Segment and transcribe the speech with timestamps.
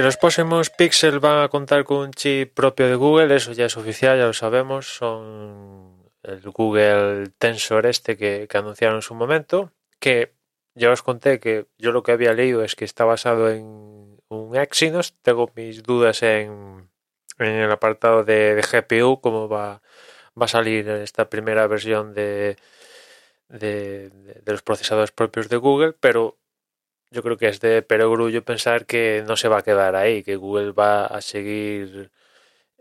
[0.00, 3.66] Si los próximos Pixel van a contar con un chip propio de Google, eso ya
[3.66, 4.94] es oficial, ya lo sabemos.
[4.94, 10.32] Son el Google Tensor este que, anunciaron en su momento, que
[10.74, 14.56] ya os conté que yo lo que había leído es que está basado en un
[14.56, 15.12] Exynos.
[15.20, 16.88] Tengo mis dudas en,
[17.36, 19.82] el apartado de, GPU, cómo va,
[20.34, 22.56] va a salir esta primera versión de,
[23.50, 24.10] de,
[24.46, 26.38] los procesadores propios de Google, pero
[27.10, 30.36] yo creo que es de perogrullo pensar que no se va a quedar ahí, que
[30.36, 32.10] Google va a seguir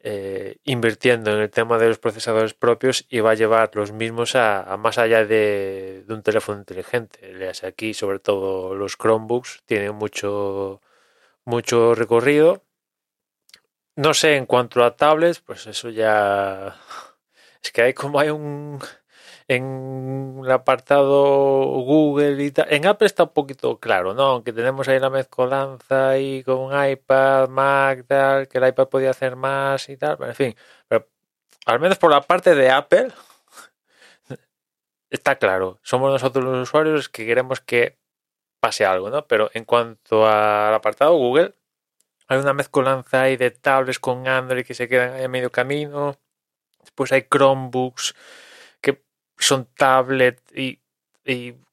[0.04, 4.36] eh, invirtiendo en el tema de los procesadores propios y va a llevar los mismos
[4.36, 7.34] a, más allá de, un teléfono inteligente.
[7.34, 10.82] Leas aquí, sobre todo los Chromebooks, tienen mucho,
[11.46, 12.64] mucho recorrido.
[13.96, 16.76] No sé en cuanto a tablets, pues eso ya.
[17.62, 18.80] Es que hay como hay un
[19.50, 22.68] en el apartado Google y tal.
[22.72, 24.24] En Apple está un poquito claro, ¿no?
[24.24, 29.36] Aunque tenemos ahí la mezcolanza ahí con iPad, Mac, tal, que el iPad podía hacer
[29.36, 30.56] más y tal, pero en fin.
[30.88, 31.08] Pero
[31.66, 33.12] al menos por la parte de Apple
[35.10, 35.80] está claro.
[35.82, 37.98] Somos nosotros los usuarios que queremos que
[38.60, 39.26] pase algo, ¿no?
[39.28, 41.56] Pero en cuanto al apartado Google,
[42.28, 46.18] hay una mezcolanza ahí de tablets con Android que se quedan a medio camino.
[46.82, 48.16] Después hay Chromebooks
[49.40, 50.80] son tablet y,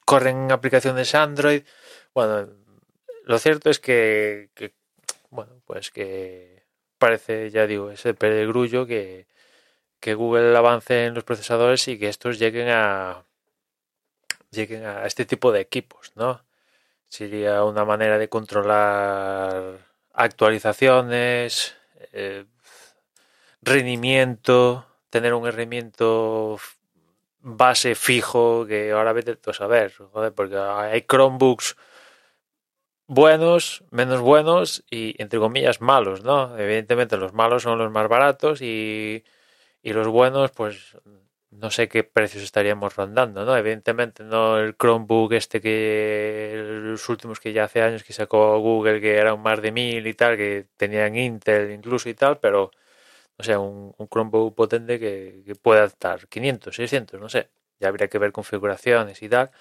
[0.05, 1.63] corren aplicaciones Android.
[2.13, 2.47] Bueno,
[3.25, 4.49] lo cierto es que,
[5.29, 6.63] bueno, pues que
[6.97, 9.27] parece, ya digo, ese perogrullo que,
[9.99, 13.25] que Google avance en los procesadores y que estos lleguen a
[14.51, 16.43] lleguen a este tipo de equipos, ¿no?
[17.07, 19.79] Sería una manera de controlar
[20.13, 21.75] actualizaciones,
[22.13, 22.45] eh,
[23.61, 26.59] rendimiento, tener un rendimiento
[27.47, 31.77] base fijo que ahora vete a saber, joder, porque hay Chromebooks
[33.07, 36.57] buenos, menos buenos y entre comillas malos, ¿no?
[36.57, 39.23] Evidentemente los malos son los más baratos y,
[39.81, 40.97] y los buenos pues
[41.51, 43.55] no sé qué precios estaríamos rondando, ¿no?
[43.55, 48.99] Evidentemente no el Chromebook este que los últimos que ya hace años que sacó Google
[49.01, 52.71] que eran más de mil y tal, que tenían Intel incluso y tal, pero
[53.37, 57.49] o sea, un, Chromebook potente que, pueda estar 500, 600, no sé.
[57.79, 59.51] Ya habría que ver configuraciones y tal.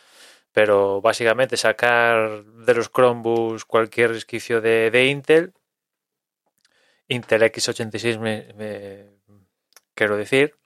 [0.53, 5.53] Pero básicamente sacar de los Chromebooks cualquier resquicio de, Intel.
[7.09, 9.11] Intel x86 me,
[9.95, 10.57] quiero decir.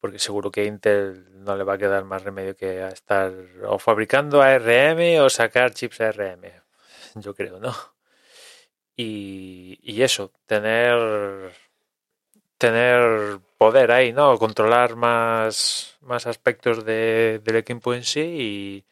[0.00, 3.32] Porque seguro que Intel no le va a quedar más remedio que estar
[3.66, 6.42] o fabricando ARM o sacar chips ARM.
[7.16, 7.74] Yo creo, ¿no?
[8.96, 11.52] Y, y eso, tener
[12.60, 14.38] tener poder ahí, ¿no?
[14.38, 18.20] Controlar más, más aspectos del equipo en sí.
[18.20, 18.84] Y,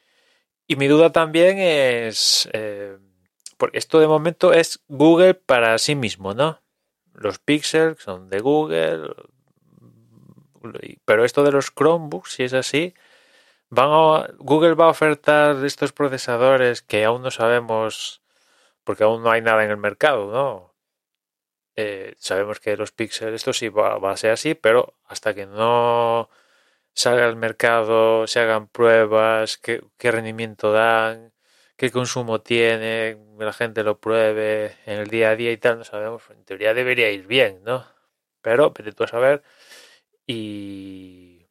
[0.67, 2.97] y, mi duda también es, eh,
[3.59, 6.63] porque esto de momento es Google para sí mismo, ¿no?
[7.15, 9.15] Los Pixels son de Google,
[11.05, 12.95] pero esto de los Chromebooks, si es así,
[13.71, 18.23] van a, Google va a ofertar estos procesadores que aún no sabemos,
[18.85, 20.68] porque aún no hay nada en el mercado, ¿no?
[21.81, 26.29] Eh, sabemos que los píxeles, esto sí va, a ser así, pero hasta que no
[26.93, 31.33] salga al mercado, se hagan pruebas, qué, rendimiento dan,
[31.77, 35.85] qué consumo tiene, la gente lo pruebe en el día a día y tal, no
[35.85, 36.25] sabemos.
[36.31, 37.87] En teoría debería ir bien, ¿no?
[38.43, 39.45] Pero, pero tú a saber.
[40.27, 41.47] Y,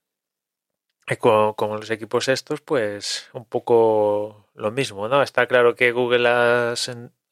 [1.19, 5.23] con, con, los equipos estos, pues un poco lo mismo, ¿no?
[5.23, 6.75] Está claro que Google ha,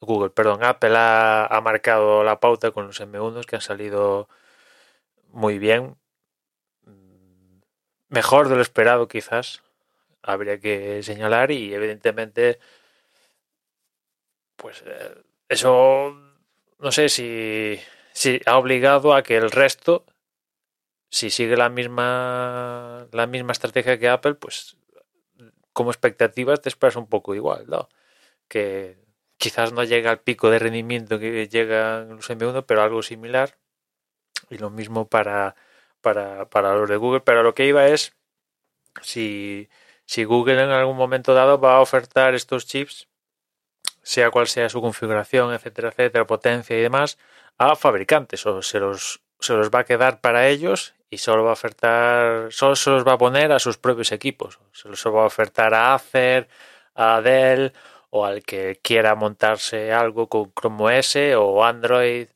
[0.05, 4.29] Google, perdón, Apple ha, marcado la pauta con los M1 que han salido
[5.29, 5.97] muy bien.
[6.85, 7.59] Mm,
[8.09, 9.63] mejor de lo esperado quizás,
[10.25, 12.59] habría que señalar y evidentemente
[14.55, 16.15] pues eh, eso
[16.79, 17.79] no sé si,
[18.13, 20.05] si ha obligado a que el resto
[21.09, 24.77] si sigue la misma la misma estrategia que Apple pues
[25.74, 27.89] como expectativas te esperas un poco igual ¿no?
[28.47, 29.05] que
[29.37, 33.57] quizás no llega al pico de rendimiento que llegan los M1, pero algo similar.
[34.49, 35.55] Y lo mismo para,
[36.01, 37.21] para, para los de Google.
[37.21, 38.15] Pero lo que iba es
[39.01, 39.69] si,
[40.05, 43.07] si Google en algún momento dado va a ofertar estos chips,
[44.03, 47.17] sea cual sea su configuración, etcétera, etcétera, potencia y demás,
[47.57, 51.51] a fabricantes o se los, se los va a quedar para ellos y solo va
[51.51, 54.59] a ofertar, solo se los va a poner a sus propios equipos.
[54.73, 56.47] Se los va a ofertar a Acer,
[56.93, 57.73] a Dell
[58.15, 62.27] o al que quiera montarse algo con Chrome OS o Android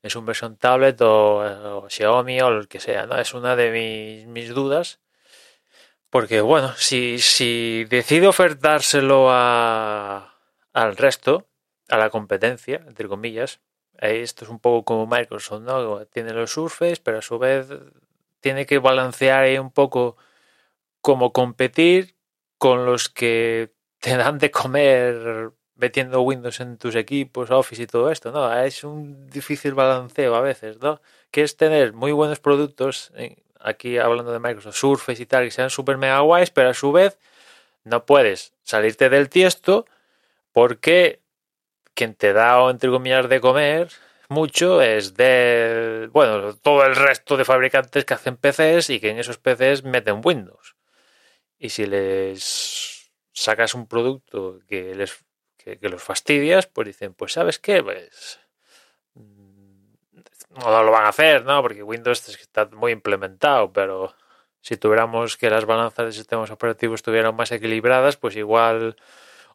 [0.00, 3.18] en su versión tablet o, Xiaomi o lo que sea, ¿no?
[3.18, 5.00] Es una de mis, mis dudas.
[6.08, 10.36] Porque bueno, si, si decido ofertárselo a,
[10.72, 11.48] al resto,
[11.88, 13.60] a la competencia, entre comillas,
[13.98, 16.06] Esto es un poco como Microsoft, ¿no?
[16.06, 17.68] Tiene los Surface, pero a su vez
[18.40, 20.16] tiene que balancear ahí un poco
[21.00, 22.14] cómo competir
[22.58, 23.73] con los que
[24.04, 28.54] te dan de comer metiendo Windows en tus equipos, Office y todo esto, ¿no?
[28.54, 31.00] Es un difícil balanceo a veces, ¿no?
[31.30, 33.12] Que es tener muy buenos productos,
[33.58, 36.92] aquí hablando de Microsoft, Surface y tal, que sean super mega guays, pero a su
[36.92, 37.18] vez
[37.82, 39.86] no puedes salirte del tiesto
[40.52, 41.22] porque
[41.94, 43.88] quien te da, o entre comillas, de comer
[44.28, 49.18] mucho es de, bueno, todo el resto de fabricantes que hacen PCs y que en
[49.18, 50.76] esos PCs meten Windows.
[51.58, 52.83] Y si les
[53.34, 55.22] sacas un producto que les
[55.58, 58.38] que, los fastidias, pues dicen, pues sabes qué, pues
[59.14, 61.62] mm, no lo van a hacer, ¿no?
[61.62, 64.14] Porque Windows está muy implementado, pero
[64.60, 68.96] si tuviéramos que las balanzas de sistemas operativos estuvieran más equilibradas, pues igual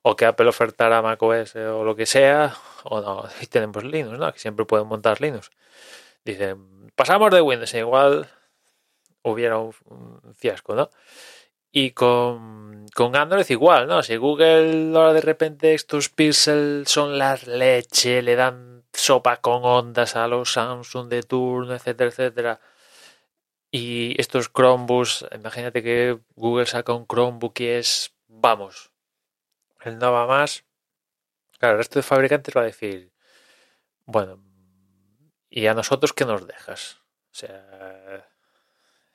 [0.02, 4.32] o que Apple ofertara macOS o lo que sea, o no, y tenemos Linux, ¿no?
[4.34, 5.52] Que siempre pueden montar Linux.
[6.26, 8.30] Dicen, pasamos de Windows, igual
[9.24, 9.74] hubiera un,
[10.36, 10.90] fiasco, ¿no?
[11.72, 14.02] Y con, con, Android igual, ¿no?
[14.04, 20.16] Si Google ahora de repente estos pixels son la leche, le dan sopa con ondas
[20.16, 22.60] a los Samsung de turno, etcétera, etcétera.
[23.72, 28.92] Y estos Chromebooks, imagínate que Google saca un Chromebook y es, vamos,
[29.84, 30.64] el no va más.
[31.60, 33.12] Claro, el resto de fabricantes va a decir,
[34.06, 34.44] bueno,
[35.50, 37.00] ¿y a nosotros qué nos dejas?
[37.32, 38.28] O sea,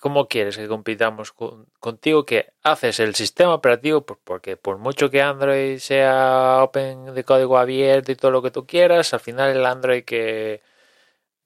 [0.00, 1.32] ¿cómo quieres que compitamos
[1.80, 2.24] contigo?
[2.26, 7.58] Que haces el sistema operativo, pues porque por mucho que Android sea open de código
[7.58, 10.62] abierto y todo lo que tú quieras, al final el Android que,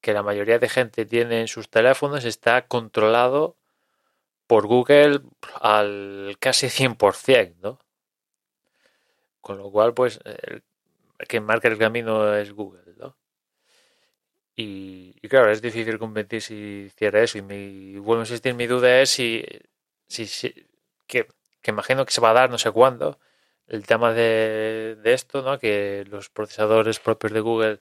[0.01, 3.56] que la mayoría de gente tiene en sus teléfonos está controlado
[4.47, 5.21] por Google
[5.61, 7.79] al casi 100%, ¿no?
[9.41, 10.62] Con lo cual, pues, el
[11.29, 13.17] que marca el camino es Google, ¿no?
[14.56, 17.39] Y, claro, es difícil competir si hiciera eso.
[17.39, 19.45] Y mi, vuelvo a insistir, mi duda es si,
[20.06, 20.67] si,
[21.06, 21.27] que,
[21.61, 23.19] que, imagino que se va a dar no sé cuándo,
[23.67, 25.59] el tema de, de esto, ¿no?
[25.59, 27.81] Que los procesadores propios de Google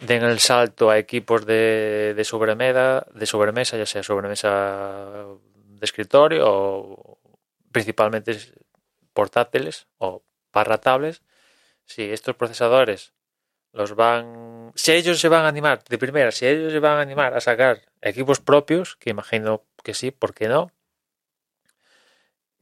[0.00, 6.44] den el salto a equipos de, de sobremesa, de sobremesa, ya sea sobremesa de escritorio
[6.46, 7.18] o
[7.70, 8.38] principalmente
[9.12, 10.22] portátiles o
[10.52, 11.22] barra tablets,
[11.84, 13.12] si estos procesadores
[13.72, 17.00] los van, si ellos se van a animar, de primera, si ellos se van a
[17.00, 20.70] animar a sacar equipos propios, que imagino que sí, ¿por qué no?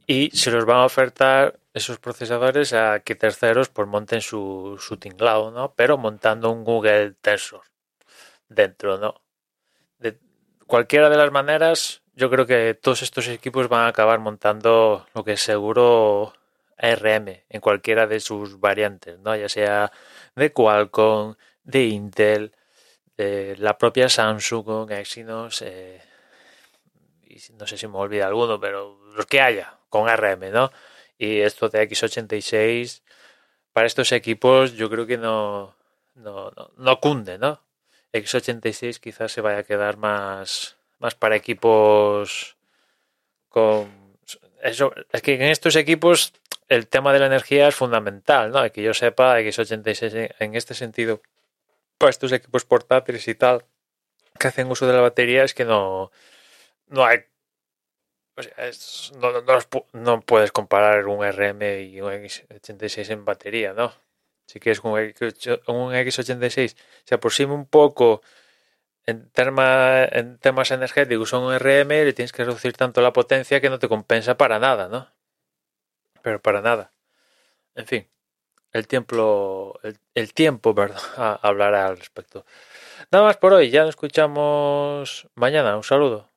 [0.06, 4.96] Y se los van a ofertar esos procesadores a que terceros pues monten su, su
[4.96, 5.74] tinglado, ¿no?
[5.74, 7.62] Pero montando un Google Tensor
[8.48, 9.22] dentro, ¿no?
[9.98, 10.18] De
[10.66, 15.24] cualquiera de las maneras, yo creo que todos estos equipos van a acabar montando lo
[15.24, 16.32] que seguro
[16.80, 19.34] ARM en cualquiera de sus variantes, ¿no?
[19.36, 19.92] Ya sea
[20.34, 22.52] de Qualcomm, de Intel,
[23.16, 26.00] de la propia Samsung con Exynos, eh,
[27.22, 30.72] y no sé si me olvida alguno, pero los que haya con ARM, ¿no?
[31.18, 33.02] Y esto de X86
[33.72, 35.76] para estos equipos yo creo que no,
[36.14, 37.62] no, no, no cunde, ¿no?
[38.12, 42.56] X86 quizás se vaya a quedar más más para equipos
[43.48, 43.99] con...
[44.62, 46.32] Eso, es que en estos equipos
[46.68, 48.70] el tema de la energía es fundamental, ¿no?
[48.70, 51.20] Que yo sepa, X86 en este sentido,
[51.98, 53.64] para estos equipos portátiles y tal,
[54.38, 56.10] que hacen uso de la batería, es que no,
[56.88, 57.24] no hay...
[58.36, 58.54] O sea,
[59.18, 59.32] no,
[59.92, 63.92] no, puedes comparar un RM y un X86 en batería, ¿no?
[64.46, 68.22] Si quieres un, un X86 se aproxima un poco
[69.10, 73.70] en, en temas energéticos son un RM le tienes que reducir tanto la potencia que
[73.70, 75.08] no te compensa para nada, ¿no?
[76.22, 76.92] Pero para nada.
[77.74, 78.08] En fin,
[78.72, 79.80] el tiempo,
[80.14, 82.44] el, tiempo, perdón, hablará al respecto.
[83.10, 85.76] Nada más por hoy, ya nos escuchamos mañana.
[85.76, 86.29] Un saludo.